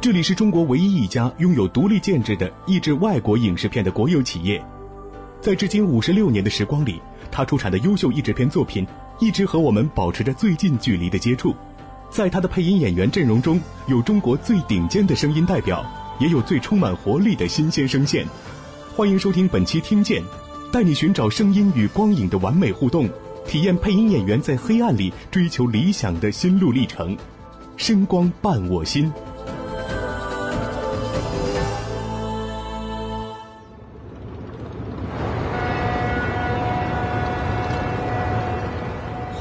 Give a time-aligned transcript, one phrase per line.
[0.00, 4.64] 这里是中国唯一一家拥有独立建制的译制外国影视片的国有企业。
[5.40, 7.02] 在至今五十六年的时光里，
[7.32, 8.86] 它出产的优秀译制片作品
[9.18, 11.52] 一直和我们保持着最近距离的接触。
[12.10, 15.84] 在它的配音演员阵容中，有中国最顶尖的声音代表，
[16.20, 18.24] 也有最充满活力的新鲜声线。
[18.94, 20.22] 欢迎收听本期《听见》，
[20.70, 23.10] 带你寻找声音与光影的完美互动，
[23.48, 27.16] 体验配音演员在黑暗里追求理想的心路历程。
[27.76, 29.12] 声光伴我心。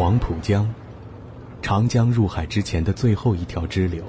[0.08, 0.74] 黄浦江，
[1.62, 4.02] 长江入海之前的最后一条支流。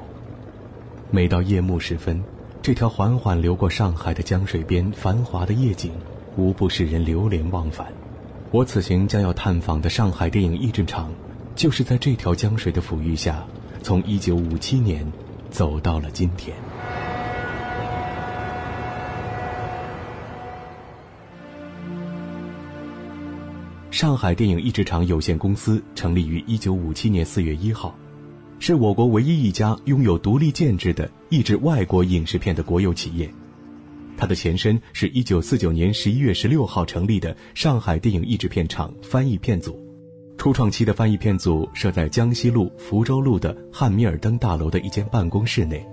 [1.10, 2.22] 每到夜幕时分，
[2.62, 5.90] 这条缓缓流过上海的江水边，繁华的夜景，
[6.36, 7.88] 无不使人流连忘返。
[8.52, 11.12] 我此行将要探访的上海电影译制厂，
[11.56, 13.44] 就是在这条江水的抚育下，
[13.82, 15.12] 从1957年
[15.50, 16.54] 走到了今天。
[23.98, 27.98] 上海电影译制厂有限公司成立于1957年4月1号，
[28.60, 33.28] 是我国唯一一家拥有独立建制的译制外国影视片的国有企业。
[34.16, 39.76] 它的前身是一949年11月16号成立的上海电影译制片厂翻译片组。
[40.36, 45.84] 初创期的翻译片组设在江西路福州路的汉密尔登大楼的一间办公室内。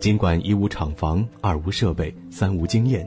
[0.00, 3.06] 尽管一无厂房、二无设备、三无经验。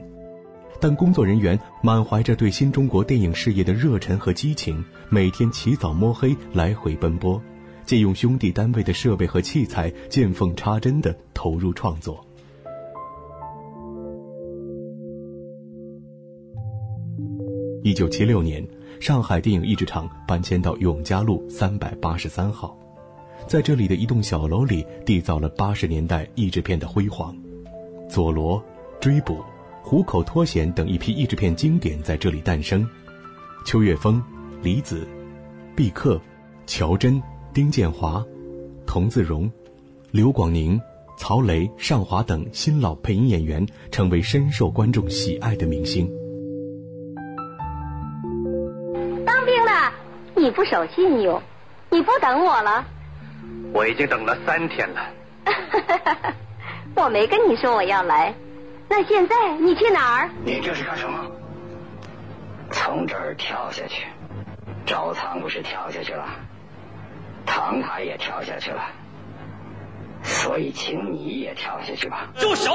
[0.78, 7.40] 但工作人员满怀着对新中国电影事业的热忱和激情，每天起早摸黑来回奔波，
[7.84, 12.24] 借用兄弟单位的设备和器材，见缝插针地投入创作。
[17.82, 18.66] 一九七六年，
[19.00, 22.76] 上海电影译制厂搬迁到永嘉路三百八十三号，
[23.46, 27.34] 在这里的一栋小楼里，缔造了八十年代译制片的辉煌，
[28.08, 28.58] 《佐罗》
[28.98, 29.34] 《追捕》。
[29.82, 32.88] 虎口脱险等一批译制片经典在这里诞生，
[33.66, 34.22] 邱岳峰、
[34.62, 35.06] 李子、
[35.74, 36.20] 毕克、
[36.66, 37.20] 乔真、
[37.52, 38.24] 丁建华、
[38.86, 39.50] 童自荣、
[40.12, 40.80] 刘广宁、
[41.16, 46.08] 曹雷、尚华等新老配音演员成为深受观众喜爱的明星。
[49.26, 49.92] 当兵的，
[50.36, 51.42] 你不守信用，
[51.90, 52.84] 你不等我了？
[53.72, 55.00] 我已经等了三天了。
[56.94, 58.34] 我没跟你说我要来。
[58.90, 60.30] 那现在你去哪儿？
[60.44, 61.30] 你这是干什么？
[62.72, 64.04] 从这儿跳下去。
[64.84, 66.26] 赵仓不是跳下去了，
[67.46, 68.82] 唐凯也跳下去了，
[70.24, 72.28] 所以请你也跳下去吧。
[72.36, 72.72] 住手！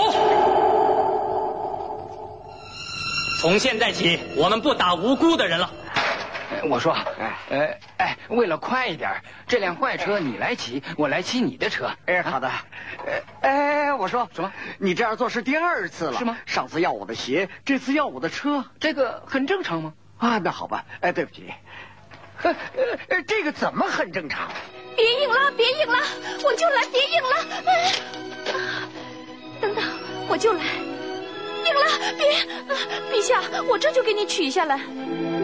[3.41, 5.69] 从现在起，我们不打无辜的人了。
[6.63, 11.89] 我说，哎，呃，哎，为了快一点，这辆坏车你来骑，我来骑你的车。
[12.05, 12.51] 哎，好的。
[13.41, 14.51] 哎，我说什么？
[14.79, 16.37] 你这样做是第二次了，是吗？
[16.45, 19.93] 上次要我的鞋，这次要我的车，这个很正常吗？
[20.17, 20.85] 啊，那好吧。
[21.01, 21.53] 哎，对不起。
[22.41, 22.55] 呃
[23.09, 24.49] 呃，这个怎么很正常？
[24.95, 25.99] 别硬拉，别硬拉，
[26.43, 27.29] 我就来，别硬了。
[29.61, 29.83] 等等，
[30.27, 30.63] 我就来。
[31.65, 31.81] 硬拉，
[32.15, 32.45] 别！
[33.11, 34.79] 陛下，我这就给你取下来。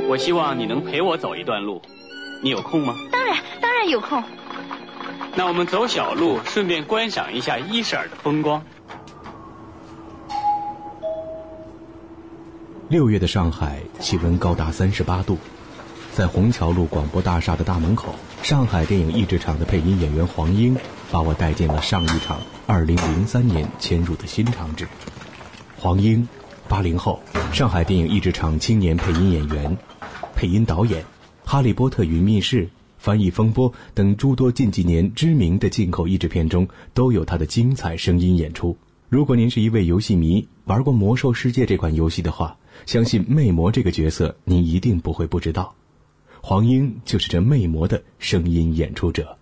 [0.07, 1.81] 我希望你能陪我走一段路，
[2.43, 2.95] 你有空吗？
[3.11, 4.21] 当然，当然有空。
[5.35, 8.61] 那我们走小路，顺便观赏一下伊舍尔的风光。
[12.89, 15.37] 六月的上海气温高达三十八度，
[16.11, 18.13] 在虹桥路广播大厦的大门口，
[18.43, 20.75] 上海电影译制厂的配音演员黄英
[21.09, 24.85] 把我带进了上一场二零零三年迁入的新场址。
[25.77, 26.27] 黄英，
[26.67, 27.21] 八零后，
[27.53, 29.77] 上海电影译制厂青年配音演员。
[30.41, 31.03] 配音导演，
[31.45, 32.63] 《哈利波特与密室》
[32.97, 38.75] 《翻译风波》等诸多近几年知名的进口译制片中都有他的精彩声音演出。
[39.07, 42.57] 如果您是一位游戏迷，玩过《魔兽世界》这款游戏的话，
[42.87, 45.75] 相信魅魔这个角色您一定不会不知道。
[46.41, 49.37] 黄英就是这魅魔的声音演出者。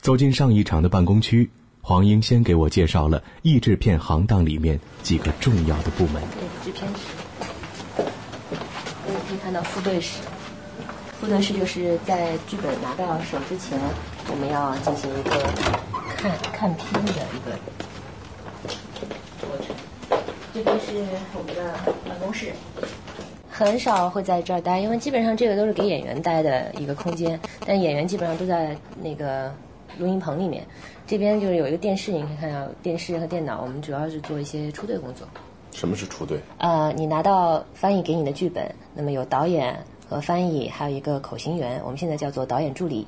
[0.00, 6.22] 走进上一场的办公区，黄英先给我介绍了译制片行当里面几个重要的部门。
[6.38, 7.31] 对，制片室。
[9.32, 10.20] 可以看到副对室，
[11.18, 13.78] 副对室就是在剧本拿到手之前，
[14.30, 15.30] 我们要进行一个
[16.18, 17.56] 看看片的一个
[19.40, 19.74] 过程。
[20.52, 21.02] 这边是
[21.32, 21.72] 我们的
[22.06, 22.52] 办公室，
[23.50, 29.50] 很少会在这儿待，因为基本上这个都是给演员待的一个空间，但演员基本上都在那个
[29.96, 30.62] 录音棚里面。
[31.06, 35.26] 这边就是有一个电视，你可以看到电视和电脑，我们主要是做一些出队工作。
[35.82, 36.38] 什么是出队？
[36.58, 43.04] 呃，你拿到翻译给你的剧本，那么有导演和翻译，还有一个口型员，我们现在叫做导演助理。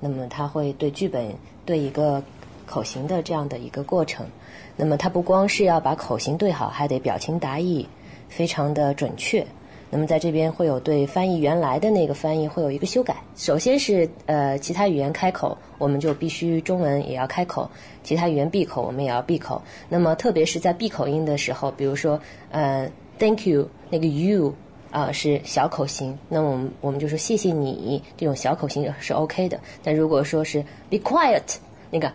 [0.00, 2.20] 那么他会对剧本对一个
[2.66, 4.26] 口型的这样的一个过程。
[4.74, 7.86] 那么他不光是要把口型对好，还得表情达意，
[8.28, 9.46] 非常的准确。
[9.90, 13.16] 那么在这边会有对翻译原来的那个翻译会有一个修改。
[13.36, 17.68] 首先是呃其他语言开口，我们就必须中文也要开口；
[18.02, 19.62] 其他语言闭口，我们也要闭口。
[19.88, 24.54] 那么特别是在闭口音的时候，比如说呃 Thank you 那个 you
[24.90, 29.60] 啊、是小口型，那我们我们就说谢谢你这种小口型是 OK 的。
[29.82, 31.42] 但如果说是 Be quiet
[31.90, 32.10] 那个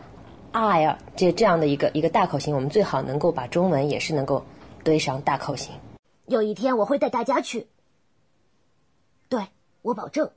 [0.51, 4.43] I 啊这这样的一个一个大口型，我们最好能够把中文也是能够
[4.83, 5.73] 堆上大口型。
[6.31, 7.67] 有一天我会带大家去，
[9.27, 9.45] 对
[9.81, 10.31] 我保证。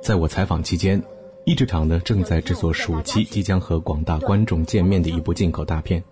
[0.00, 1.02] 在我采访期间，
[1.44, 6.02] 译制厂呢正在制作暑期即将和广大观众见面的一部进口大片。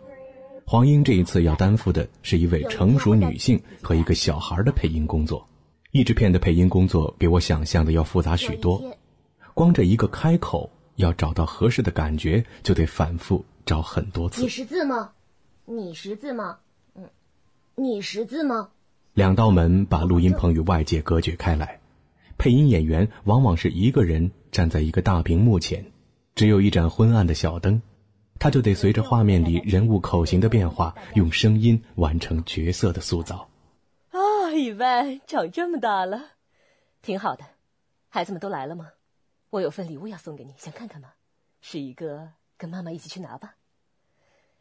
[0.66, 5.48] 黄英这一次要担负的是一位成熟女性和一个小孩的配音工作。
[5.92, 8.82] 译制片的配音工作比我想象的要复杂许多，
[9.54, 14.48] 光这一个开口要找到合适的感觉，就得反复找很多次你。
[14.48, 15.12] 识字吗？
[15.64, 16.58] 你识字吗？
[17.76, 18.70] 嗯，你识字吗？
[19.14, 21.80] 两道门把录音棚与外界隔绝开来，
[22.38, 25.92] 配音演员往往是一个人站在一个大屏幕前，
[26.34, 27.82] 只有一盏昏暗的小灯，
[28.38, 33.48] 他就得随着画面里人物口型的变化，用声音完成角色的塑造。
[34.10, 36.20] 啊，雨薇长这么大了，
[37.00, 37.44] 挺好的。
[38.08, 38.90] 孩子们都来了吗？
[39.50, 41.10] 我有份礼物要送给你，想看看吗？
[41.60, 43.56] 是一个，跟妈妈一起去拿吧。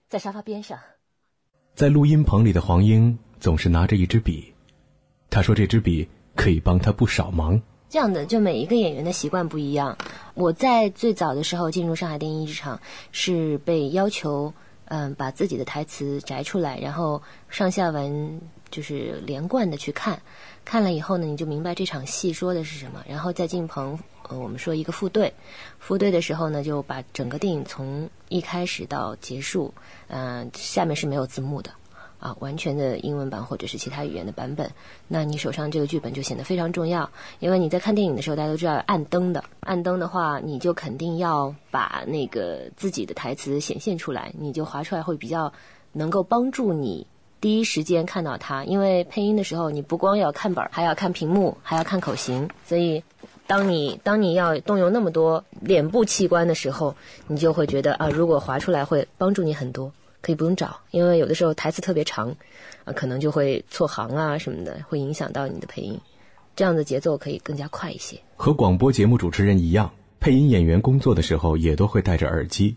[0.08, 0.80] 在沙发边上。
[1.76, 4.54] 在录音棚里的黄英总是拿着一支笔，
[5.30, 7.60] 她说这支笔可以帮她不少忙。
[7.90, 9.98] 这样的，就每一个演员的习惯不一样。
[10.34, 12.80] 我在最早的时候进入上海电影译制厂，
[13.12, 14.54] 是被要求，
[14.86, 18.42] 嗯，把自己的台词摘出来，然后上下文
[18.72, 20.20] 就是连贯的去看。
[20.66, 24.00] 看了以后呢，你就明白这场戏说的是什么，然后再进棚。
[24.30, 25.34] 呃，我们说一个副队，
[25.78, 29.74] 副队的时候呢，就把整个电影从一开始到结束，
[30.08, 31.72] 嗯、下面是没有字幕的。
[32.20, 34.70] 啊，完全的英文版或者是其他语言的版本，
[35.08, 37.10] 那你手上这个剧本就显得非常重要，
[37.40, 45.52] 因为你在看电影的时候，大家都知道暗灯的，暗灯的话，你就肯定要把那个自己的台词显现出来，你就划出来会比较
[45.94, 47.08] 能够帮助你
[47.42, 53.04] 第一时间看到它，因为配音的时候，你不光要看本儿，还要看屏幕，还要看口型，所以。
[53.48, 56.96] 当你当你要动用那么多脸部器官的时候，
[57.28, 59.92] 你就会觉得啊，如果划出来会帮助你很多。
[60.22, 62.34] 可以不用找，因为有的时候台词特别长，
[62.86, 66.00] 啊，可能就会错行啊什么的，会影响到你的配音。
[66.56, 68.18] 这样的节奏可以更加快一些。
[68.38, 69.92] 和广播节目主持人一样，
[70.22, 72.74] 配音演员工作的时候也都会戴着耳机。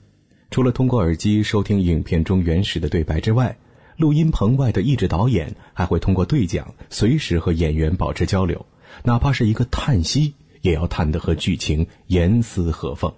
[0.50, 3.56] 除了通过耳机收听影片中原始的对白之外，
[3.96, 8.66] 录音棚外的译制导演还会通过对讲随时和演员保持交流，
[9.02, 13.12] 哪怕是一个叹息，也要叹得和剧情严丝合缝。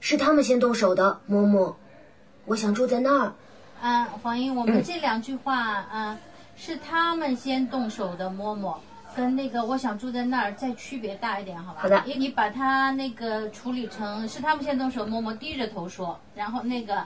[0.00, 1.74] 是他们先动手的，嬷嬷。
[2.44, 3.32] 我想住在那儿。
[3.80, 6.18] 啊，黄英，我们这两句话啊，
[6.56, 8.76] 是他们先动手的，嬷嬷。
[9.16, 11.80] 跟那个我想住在那儿再区别大一点，好吧？
[11.82, 17.04] 好的你你把它那个处理成是他们先动手，嬷嬷低着头说，然后那个，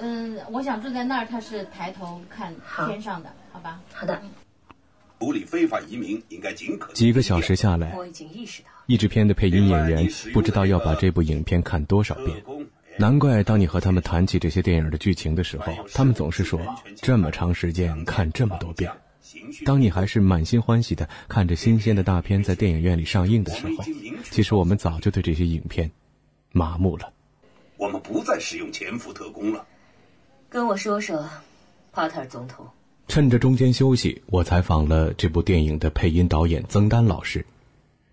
[0.00, 2.54] 嗯，我想住在那儿，他是抬头看
[2.86, 3.80] 天上的，好吧？
[3.92, 4.20] 好的，
[5.18, 12.42] 处理非法移民应该尽可几个小时下来，我已经意识到，译制片的配音演员不知道要把这部影片看多少遍。
[12.98, 16.60] 难怪当你和他们谈起这些电影的剧情的时候，他们总是说
[16.96, 18.90] 这么长时间看这么多遍。
[19.64, 23.84] 当你还是满心欢喜的看着新鲜的大片在电影院里上映的时候，
[24.30, 25.90] 其实我们早就对这些影片
[26.52, 27.12] 麻木了。
[27.76, 29.64] 我们不再使用潜伏特工了。
[30.50, 31.24] 跟我说说，
[31.92, 32.66] 帕特尔总统。
[33.06, 37.46] 趁着中间休息，我采访了这部电影的配音导演曾丹老师，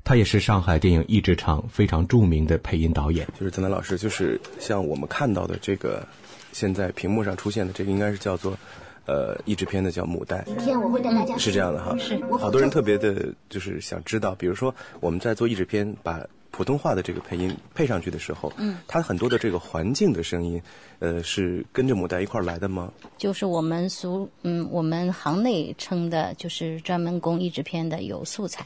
[0.04, 3.28] 他也是上海电影译制厂非常著名的配音导演。
[3.40, 6.08] 就是曾丹老师，就是像我们看到的这个，
[6.54, 8.56] 现在屏幕上出现的这个，应该是叫做，
[9.08, 10.44] 呃，译制片的叫《牡丹》。
[10.46, 11.36] 明天我会带大家。
[11.40, 20.62] 是这样的哈，是好多人特别的，就是想知道，比如说我们在做译制片，把普通话的这个配音配上去的时候，嗯，它很多的这个环境的声音，
[21.00, 22.92] 呃，是跟着母带一块儿来的吗？
[23.18, 28.66] 就是我们俗嗯，我们行内称的就是专门供译制片的有素材，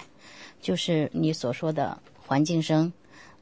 [0.61, 2.91] 就是你所说的环境声，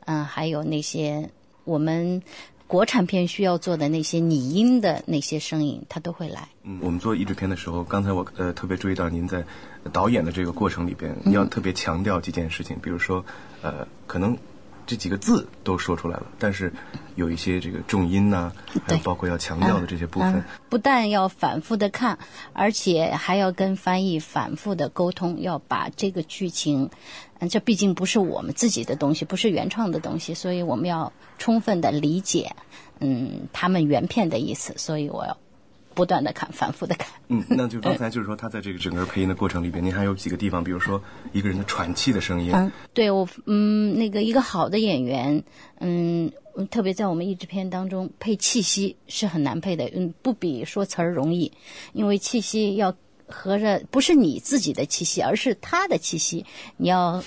[0.06, 1.30] 嗯、还有那些
[1.66, 2.22] 我们
[2.70, 6.50] 国产片需要做的那些拟音的那些声音，他都会来。
[6.62, 9.44] 嗯，我们做译制片的时候，刚才我呃特别注意到您在
[9.92, 13.26] 导演的这个过程里边，要特别强调几件事情，比如说
[13.64, 14.38] 呃，可能
[14.86, 16.72] 这几个字都说出来了，但是
[17.16, 18.52] 有一些这个重音呐、
[18.86, 22.20] 还有包括要强调的这些部分，嗯不但要反复的看，
[22.54, 26.92] 而且还要跟翻译反复的沟通，要把这个剧情，
[27.40, 32.54] 嗯，这毕竟不是我们自己的东西，不是原创的东西，所以我们要充分的理解，
[33.00, 35.38] 嗯，他们原片的意思，所以我要
[35.94, 37.08] 不断的看，反复的看。
[37.30, 45.44] 嗯，那就 刚才就是说，他在这个整个配音的过程里边，您还有几个地方，比如说一个人的喘气的声音，嗯，对我，嗯，那个一个好的演员，
[45.80, 46.32] 嗯，
[46.70, 51.52] 特别在我们译制片当中，配气息是很难配的，嗯，不比说词儿容易，
[51.94, 52.94] 因为气息要
[53.30, 56.46] 合着不是你自己的气息，而是他的气息，
[56.78, 57.24] 你要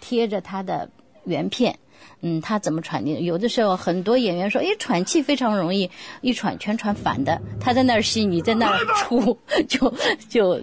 [0.00, 0.90] 贴着他的
[1.24, 1.78] 原片。
[2.20, 3.20] 嗯，他怎么喘的？
[3.20, 5.90] 有的时候很多演员说，哎，喘气非常容易，
[6.22, 7.42] 一喘全喘反的。
[7.60, 9.92] 他在那儿吸，你在那儿出，就
[10.28, 10.62] 就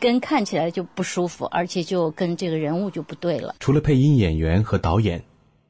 [0.00, 3.54] 跟看起来就不舒服，而且就跟这个人物就不对了。
[3.60, 5.22] 除了配音演员和导演，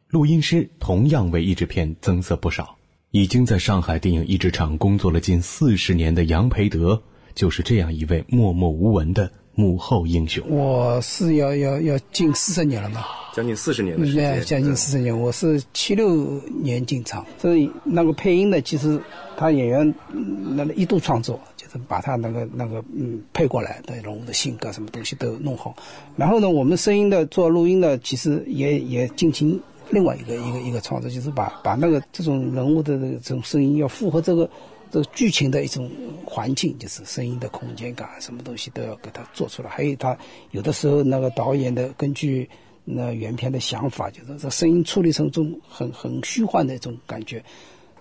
[0.09, 2.77] 录音师同样为译制片增色不少。
[3.11, 7.01] 已经在上海电影译制厂工作了近四十年的杨培德，
[7.35, 10.45] 就是这样一位默默无闻的幕后英雄。
[10.49, 15.17] 我是要要要近四十年了嘛，将近四十年的时对，间，将近四十年。
[15.19, 19.01] 我是七六年进厂，所以那个配音的，其实
[19.37, 25.75] 他演员嗯那个一度创作，就是把他那个那个嗯配过来的人物的性格什么东西都弄好。
[26.17, 29.61] 然后呢，我们声音的做录音的，其实也也进行
[29.91, 34.49] 另外一个一个一个创作，就是把把那个这种人物的这种声音要符合这个。
[34.95, 35.91] 这个剧情的一种
[36.25, 39.69] 环境，就是声音的空间感，什么东西都要给它做出来。
[39.69, 40.17] 还有他
[40.53, 42.49] 有的时候那个导演的根据
[42.85, 47.45] 那原片的想法，就是这声音处理成一种很很虚幻的一种感觉，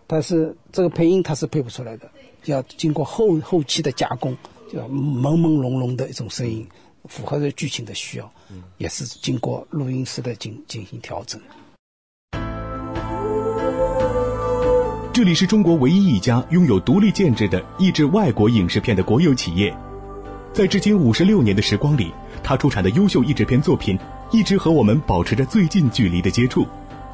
[0.06, 2.08] 但是这个配音它是配不出来的，
[2.46, 4.38] 要经过后后期的加工，
[4.72, 6.64] 就朦朦胧胧的一种声音，
[7.06, 8.32] 符合着剧情的需要，
[8.78, 11.42] 也是经过录音师的进进行调整。
[15.24, 19.74] 这里是中国唯一一家拥有独立建制的译制外国影视片的国有企业，
[20.52, 22.12] 在至今五十六年的时光里，
[22.44, 23.98] 它出产的优秀译制片作品
[24.34, 26.68] 一直和我们保持着最近距离的接触。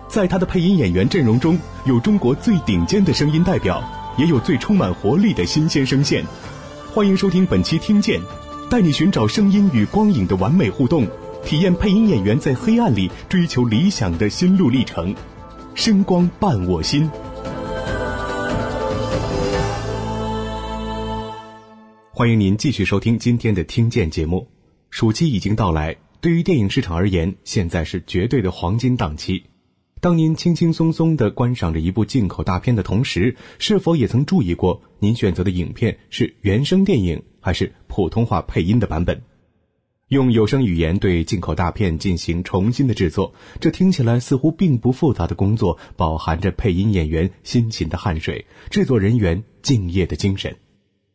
[0.08, 3.80] 在它的配音演员阵容中，有中国最顶尖的声音代表，
[4.18, 6.26] 也有最充满活力的新鲜声线。
[6.92, 8.20] 欢迎收听本期《听见》，
[8.72, 11.06] 带你寻找声音与光影的完美互动，
[11.46, 15.14] 体验配音演员在黑暗里追求理想的心路历程。
[15.76, 17.08] 声光伴我心。
[22.20, 24.46] 欢迎您继续收听今天的《听见》节目。
[24.90, 29.42] 暑期已经到来，对于电影市场而言，现在是绝对的黄金档期。
[30.02, 39.22] 当您轻轻松松地观赏着一部进口大片的同时，是否也曾注意过您选择的影片是原声电影还是普通话配音的版本？
[40.10, 50.54] 用有声语言对进口大片进行重新的制作，这听起来似乎并不复杂的工作，饱含着配音演员辛勤的汗水，制作人员敬业的精神。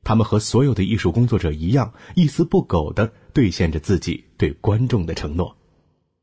[0.05, 5.57] 他们和所有的艺术工作者一样，一丝不苟地兑现着自己对观众的承诺。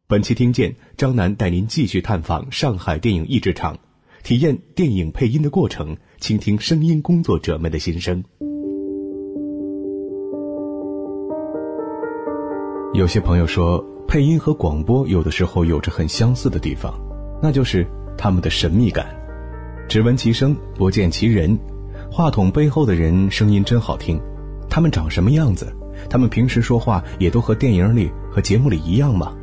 [0.08, 3.80] 本期听见张楠带您继续探访上海电影译制厂，
[4.24, 8.24] 体验电影配音的过程，倾听声音工作者们的心声。
[12.94, 16.94] 有些朋友说，配音和广播有的时候有着很相似的地方，
[17.42, 19.18] 那就是他们的神秘感。
[19.88, 21.58] 只闻其声，不见其人。
[22.13, 24.20] 话筒背后的人声音真好听，
[24.70, 25.74] 他们长什么样子？
[26.10, 29.34] 他们平时说话也都和电影里和节目里一样吗？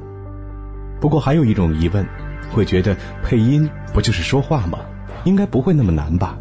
[1.00, 2.06] 不过还有一种疑问，
[2.52, 2.94] 会觉得
[3.25, 4.80] 配音不就是说话吗？
[5.25, 6.38] 应该不会那么难吧？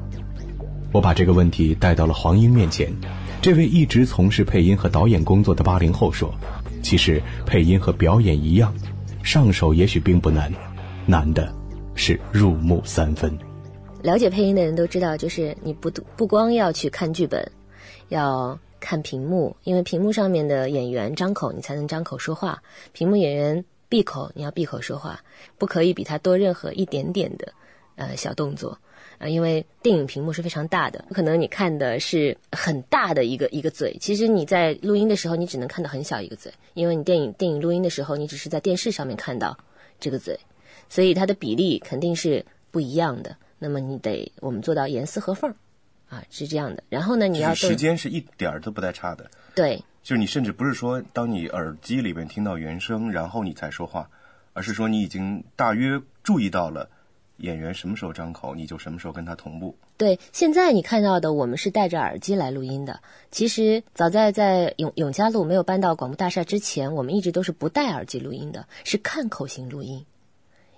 [0.92, 2.94] 我把这个问题带到了黄英面前，
[3.42, 6.30] 这位一直从事配音和导演工作的八零后说
[6.84, 8.74] ：“其实配音和表演一样，
[9.24, 10.52] 上手也许并不难，
[11.06, 11.56] 难的
[11.96, 13.32] 是入木三分。”
[14.02, 17.52] 了解配音的人都知道，就是你不不光要去看剧本，
[18.10, 22.58] 要看屏幕，因为屏幕上面的演员张口，你才能张口说话；
[22.94, 25.20] 屏幕演员闭口，你要闭口说话，
[25.58, 27.52] 不可以比他多任何一点点的
[27.96, 28.78] 呃小动作。
[29.20, 39.58] 啊、因为电影屏幕是非常大的，可能你看的是很大的一个一个嘴，其实你在录音的时候，你只能看到很小一个嘴，因为你电影电影录音的时候，你只是在电视上面看到
[40.00, 40.40] 这个嘴，
[40.88, 43.36] 所以它的比例肯定是不一样的。
[43.60, 45.54] 那么你得我们做到严丝合缝，
[46.10, 46.84] 啊，是这样的。
[46.90, 49.30] 然后呢，你要时间是一点儿都不带差的。
[49.56, 54.10] 对，就是你甚至不是说当你耳机里面听到原声，然后你才说话，
[54.54, 56.90] 而是说你已经大约注意到了
[57.38, 59.76] 演员什么时候张口，你就什么时候跟他同步。
[59.98, 63.00] 对，现在你看到的我们是戴着耳机来录音的。
[63.32, 70.06] 其实早在在永永嘉路没有搬到广播大厦之前，我们一直都是不戴耳机录音的，是看口型录音。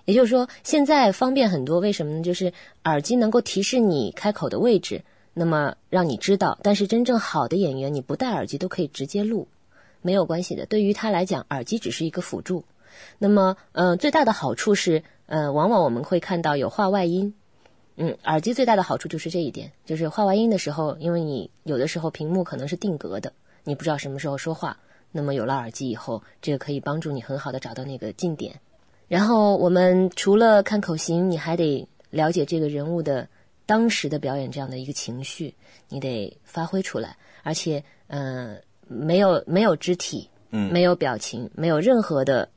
[0.04, 2.22] 也就是说，现在方便很多，为什么呢？
[2.22, 2.52] 就是
[2.84, 5.02] 耳机能够提示你开口的位置，
[5.34, 6.58] 那么让你知道。
[6.62, 9.48] 但是真正好的演员，你不戴耳机都可以直接录，
[10.02, 10.66] 没有关系的。
[10.66, 12.64] 对于他来讲，耳机只是一个辅助。
[13.18, 17.34] 那么，嗯，最大的好处是，呃，往往我们会看到有话外音。
[17.96, 23.32] 嗯，耳机最大的好处就是这一点，就是话外音的时候，因为你有的时候屏幕可能是定格的，
[23.64, 24.78] 你不知道什么时候说话。
[25.12, 28.60] 那么有了耳机以后，这个可以帮助你很好的找到那个近点。
[29.10, 33.28] 然后我们除了看口型，你还得了解这个人物的
[33.66, 35.52] 当时的表演这样的一个情绪，
[35.88, 37.16] 你得发挥出来。
[37.42, 42.48] 而且，呃，没有没有肢体，嗯，没有表情，没有任何的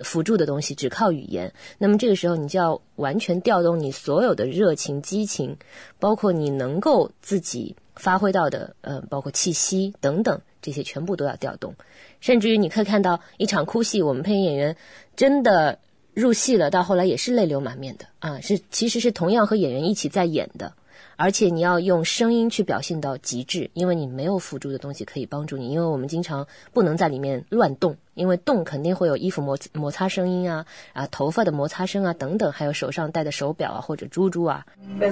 [0.00, 1.50] 辅助的东西，只靠语言。
[1.78, 5.56] 那么这个时候，你就要完全调动你所有的热情、激情，
[5.98, 11.74] 包括你能够自己发挥到的，呃，包括气息等等，这些全部都要调动。
[12.20, 14.76] 甚至于你可以看到一场哭戏，我们配音演员
[15.14, 15.78] 真的。
[16.16, 18.40] 入戏了，到后来也是泪流满面的啊！
[18.40, 20.72] 是其实是同样和演员一起在演的，
[21.16, 25.68] 而且你要用声音去表现到极致，因为你没有辅助的东西可以帮助你。
[25.68, 34.64] 因为我们经常不能在里面乱动，因为动肯定会有衣服摩摩擦声音啊啊，头发的摩擦声啊等等，还有手上戴的手表啊或者珠珠啊。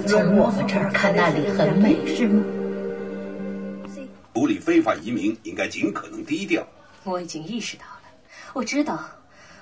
[0.07, 2.43] 从我们这儿看那里很美，是吗？
[4.35, 6.67] 处理非法移民应该尽可能低调。
[7.05, 8.01] 我已经意识到了，
[8.53, 9.09] 我知道。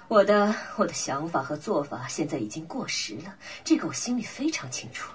[0.10, 5.12] 我的我的想法和做法现在已经过时了，这个我心里非常清楚。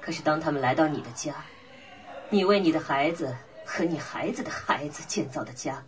[0.00, 1.44] 可是当他们来到你的家，
[2.28, 5.82] 你为你的孩子和你孩子的孩子建造的家，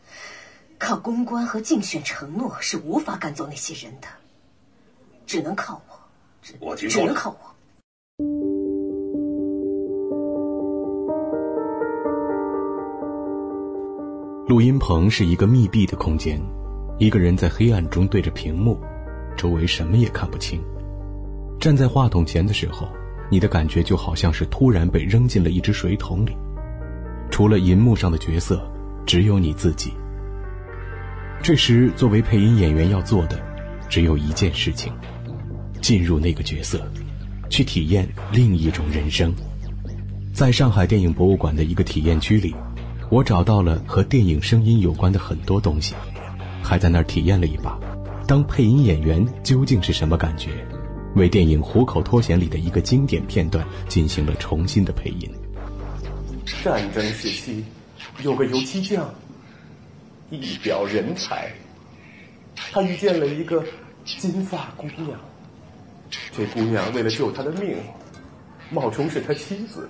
[0.79, 4.09] 靠公关和竞选承诺是无法赶走那些人的，
[5.27, 5.99] 只能靠我，
[6.43, 8.52] 只我听只能靠我。
[14.53, 16.39] 录音棚是一个密闭的空间。
[16.99, 18.79] 一个人在黑暗中对着屏幕，
[19.35, 20.61] 周围什么也看不清。
[21.59, 22.87] 站在话筒前的时候，
[23.31, 26.37] 你的感觉就好像是突然被扔进了一只水桶里，
[27.31, 28.63] 除了银幕上的角色，
[29.07, 29.91] 只有你自己。
[31.43, 33.41] 这时，作为配音演员要做的，
[33.89, 34.93] 只有一件事情：
[35.81, 36.79] 进入那个角色，
[37.49, 39.35] 去体验另一种人生。
[40.35, 42.55] 在上海电影博物馆的一个体验区里，
[43.13, 45.95] 我找到了和电影声音有关的很多东西。
[46.63, 47.79] 还在那儿体验了一把，
[48.27, 50.67] 当配音演员究竟是什么感觉？
[51.15, 55.31] 为电影《虎口脱险》里的一个经典片段进行了重新的配音。
[56.65, 57.63] 战争时期，
[58.23, 59.13] 有个油漆匠，
[60.31, 61.53] 一表人才。
[62.57, 63.63] 他遇见了一个
[64.07, 65.21] 金发姑娘，
[66.35, 67.77] 这姑娘为了救他的命，
[68.71, 69.87] 冒充是他妻子。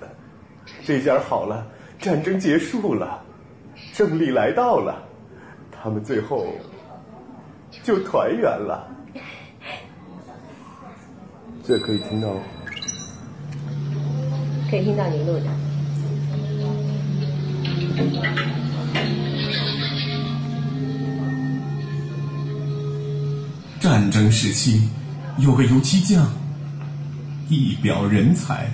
[0.83, 1.65] 这下好了，
[2.03, 3.23] 战争结束了，
[3.93, 5.01] 胜利来到了。
[5.71, 6.47] 他们最后
[7.81, 8.85] 就团圆了，
[11.65, 12.27] 这可以听到，
[14.69, 15.45] 可以听到你录的。
[23.79, 24.89] 战争时期，
[25.37, 26.29] 有个油漆匠，
[27.47, 28.69] 一表人才。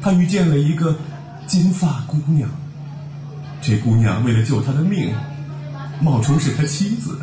[0.00, 0.94] 他遇见了一个
[1.46, 2.48] 金发姑娘，
[3.60, 5.14] 这姑娘为了救他的命。
[6.00, 7.20] 冒充是他妻子，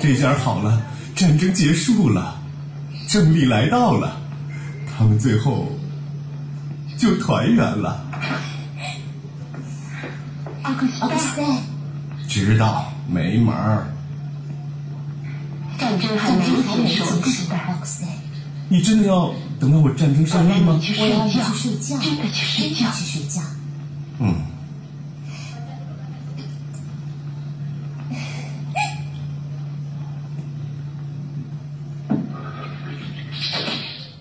[0.00, 0.80] 这下好了，
[1.14, 2.40] 战争结束了，
[3.08, 4.16] 胜利来到了，
[4.86, 5.72] 他们最后
[6.96, 8.06] 就团圆了。
[10.62, 10.86] 奥克
[11.18, 11.42] 斯，
[12.28, 13.92] 知道没门儿。
[15.76, 16.44] 战争还没
[16.86, 17.20] 结束。
[18.68, 20.80] 你真的要等到我战争胜利吗？
[20.98, 23.42] 我要去睡觉，真的去睡觉，去睡觉。
[24.18, 24.34] 嗯。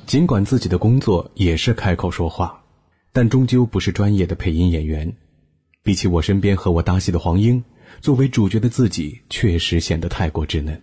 [0.05, 2.61] 尽管自己的工作也是开口说话，
[3.13, 5.13] 但终究不是专业的配音演员。
[5.83, 7.63] 比起我身边和我搭戏的黄英，
[8.01, 10.81] 作为主角的自己确实显得太过稚嫩。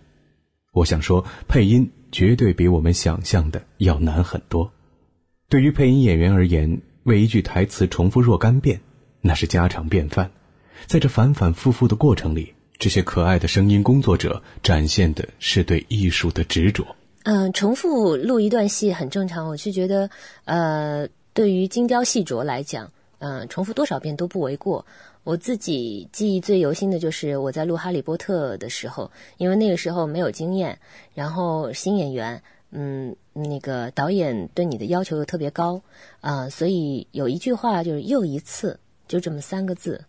[0.71, 4.71] 我想说，配音绝对比我们想象的要难很多。
[5.49, 8.81] 对于配音演员而言，为一句台词重复若干遍，
[9.21, 10.31] 那是家常便饭。
[10.85, 16.85] 在这反反复复的过程里，这些可爱的声音工作者展现的是对艺术的执着。
[17.23, 19.47] 嗯，重复录一段戏很正常。
[19.47, 20.09] 我是觉得，
[20.45, 24.85] 呃，对于精雕细琢来讲，嗯，重复多少遍都不为过。
[25.27, 30.79] 我自己记忆最犹新的就是我在录《哈利波特》的时候，因为那个时候没有经验，
[31.13, 35.81] 然后新演员，嗯，那个导演对你的要求又特别高，
[36.21, 40.01] 啊，所以有一句话就是“又一次”，就这么三个字，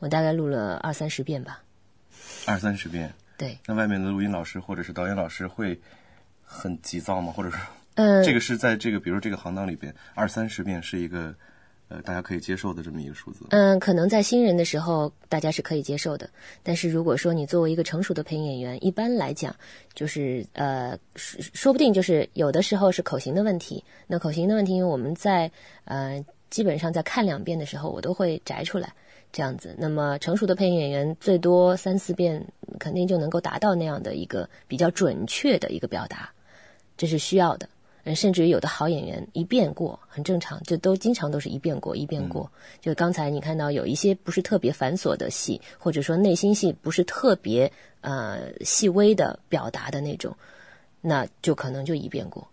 [0.00, 1.62] 我大概录了二三十遍吧。
[2.44, 3.12] 二三十遍。
[3.38, 3.56] 对。
[3.66, 5.80] 那外面的录音老师或者是导演老师会。
[6.46, 7.32] 很急躁吗？
[7.32, 7.56] 或者是，
[7.94, 11.34] 嗯，这个是在这个，比如这个行当里边，二三十遍是一个，
[11.88, 13.44] 呃，大家可以接受的这么一个数字。
[13.50, 16.28] 嗯，可能在新人的时候，大家是可以接受的。
[16.62, 19.54] 但是如果说你作为一个成熟的配音演员，一般来讲，
[19.94, 23.84] 就是呃，说说不定就是有的时候是口型的问题。
[24.06, 25.50] 那口型的问题，因为我们在
[25.84, 28.92] 呃，基本上在看两遍的时候，我都会摘出来。
[29.30, 32.40] 这样子，那么成熟的配音演员最多三四遍，
[32.78, 36.30] 肯定就能够达到那样的一个比较准确的一个表达，
[36.96, 37.68] 这是需要的。
[38.04, 42.50] 嗯，甚至于有的好演员一遍过很正常，就都经常都是一遍过一遍过。
[42.80, 50.36] 就刚才你看到有一些不是特别繁琐的戏，或者说内心戏不是特别呃细微的表达的那种，
[51.00, 52.46] 那就可能就一遍过。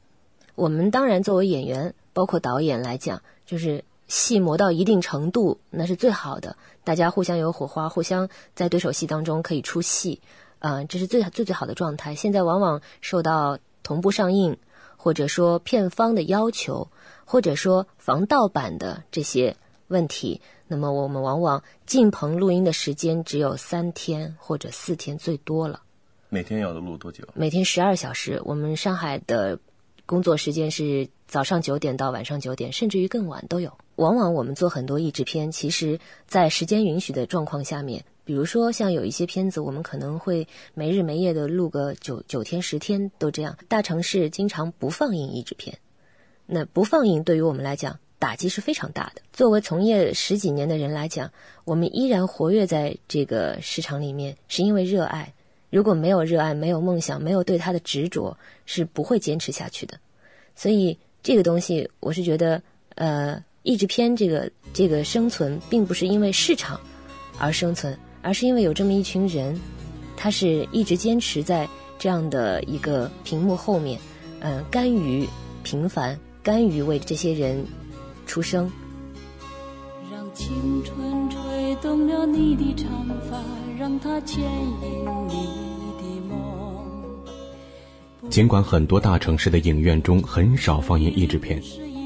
[0.55, 6.55] 我们当然作为演员，包括导演来讲，就是戏磨到一定程度，那是最好的。
[6.83, 10.21] 大家互相有火花，互相在对手戏当中可以出戏，
[10.59, 12.15] 啊，这是最最最好的状态。
[12.15, 14.57] 现在往往受到同步上映，
[15.03, 16.87] 或者说片方的要求，
[17.25, 19.55] 或者说防盗版的这些
[19.87, 25.81] 问题，那么我们往往进棚录音的时间只有三天或者四天最多了。
[26.29, 27.27] 每天要录多久？
[27.33, 28.39] 每天十二小时。
[28.45, 29.57] 我们上海的
[30.05, 33.75] 工作时间是早上九点到晚上九点，甚至于更晚都有。
[33.95, 43.57] 往往我们做很多译制片，其实，在时间允许的状况下面，比如说像有一些片子，我们可能会没日没夜的录个九九天十天都这样。
[43.67, 45.77] 大城市经常不放映译制片，
[46.45, 49.21] 那不放映对于我们来讲打击是非常大的。
[49.33, 51.29] 作为从业十几年的人来讲，
[51.65, 55.33] 我们依然活跃在这个市场里面，是因为热爱。
[55.69, 59.99] 如果没有热爱，没有梦想，没有对他的执着，是不会坚持下去的。
[60.55, 62.63] 所以这个东西，我是觉得，
[62.95, 63.43] 呃。
[63.63, 66.81] 译制片这个这个生存，并不是因为市场
[67.37, 69.59] 而生存，而是因为有这么一群人，
[70.15, 73.99] 他是一直坚持在这样的一个屏幕后面，
[74.39, 75.27] 嗯，甘于
[75.63, 77.65] 平凡，甘于为这些人
[78.25, 78.71] 出声。
[80.11, 82.89] 让青春吹动了你的长
[83.29, 83.41] 发，
[83.79, 85.35] 让它牵引你
[85.97, 86.37] 的梦。
[88.29, 91.61] 尽管很多大城市的影院中很少放映译制片。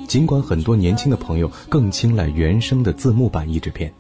[0.08, 3.92] 尽管很多年轻的朋友更青睐原声的字幕版译制片，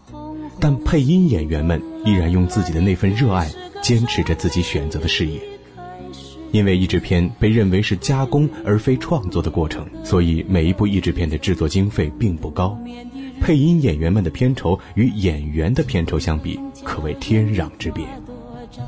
[0.59, 5.39] 但配音演员们依然用自己的那份热爱坚持着自己选择的事业。
[6.51, 12.79] 因为译制片被认为是加工而非创作的过程，所以每一部译制片的制作经费并不高。
[13.41, 18.05] 配音演员们的片酬与演员的片酬相比，可谓天壤之别。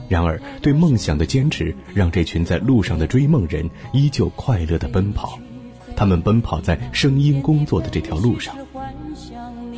[0.07, 5.37] 然而，对梦想的坚持让这群在路上的追梦人依旧快乐地奔跑。
[5.95, 8.55] 他们奔跑在声音工作的这条路上。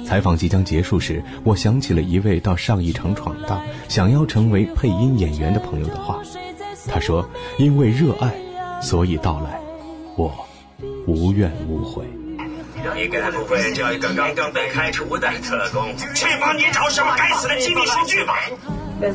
[0.09, 6.19] 采访即将结束时，我想起了一位到上一场闯荡、想要成为配音演员的朋友的话。
[6.91, 7.23] 他说
[7.59, 8.33] ：“因为热爱，
[8.81, 9.61] 所以到来。
[10.15, 10.33] 我
[11.05, 12.03] 无怨无悔。”
[12.95, 18.33] 你该不会叫一个刚刚被开除的特工去帮你找什么该死的机密数据吧？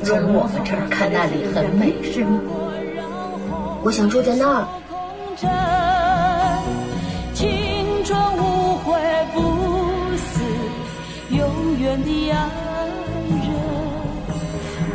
[0.05, 2.41] 从我们这儿看那里很美，是吗？
[3.83, 4.69] 我想住在那儿。
[11.79, 12.37] 远的爱
[13.29, 13.49] 人，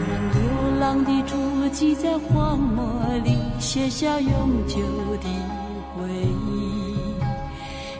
[0.07, 0.39] 让流
[0.79, 1.35] 浪的足
[1.71, 2.83] 迹在荒漠
[3.23, 4.79] 里写下永久
[5.21, 5.27] 的
[5.95, 6.47] 回忆。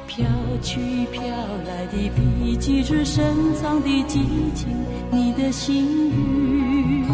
[0.08, 0.26] 飘
[0.62, 1.22] 去飘
[1.68, 4.20] 来的笔迹，是深藏的激
[4.56, 4.68] 情，
[5.12, 7.06] 你的心语。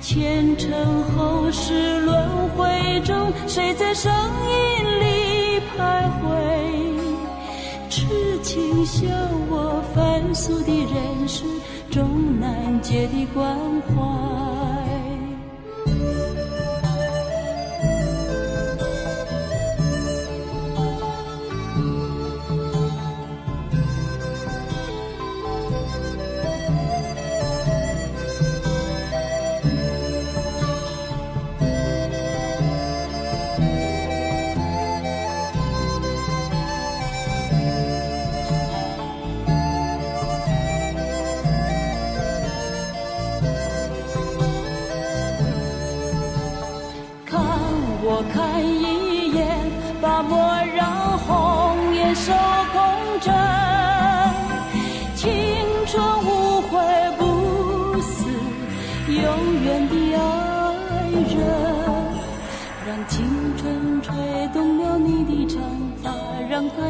[0.00, 0.70] 前尘
[1.16, 5.80] 后世轮回中，谁在声音里徘
[6.20, 6.21] 徊？
[8.84, 9.08] 笑
[9.48, 11.44] 我凡俗的人世，
[11.90, 13.56] 终难解的关
[13.88, 14.51] 怀。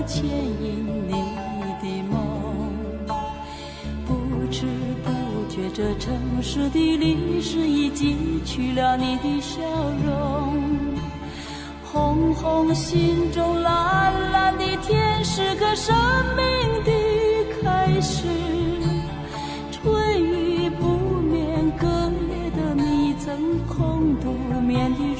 [0.06, 1.12] 牵引你
[1.80, 2.18] 的梦，
[4.06, 4.14] 不
[4.50, 4.66] 知
[5.04, 5.10] 不
[5.48, 9.60] 觉，这城市的历史已记取了你的笑
[10.04, 10.58] 容。
[11.84, 15.94] 红红心中蓝蓝的天是个生
[16.36, 16.44] 命
[16.84, 16.90] 的
[17.62, 18.26] 开始。
[19.70, 20.86] 春雨不
[21.20, 25.11] 眠，隔夜的你曾空独眠的